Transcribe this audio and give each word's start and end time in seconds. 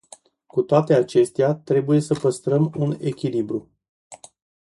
Cu 0.45 0.61
toate 0.61 0.93
acestea, 0.93 1.53
trebuie 1.55 1.99
sa 1.99 2.15
păstrăm 2.19 2.71
un 2.77 2.97
echilibru. 3.01 3.69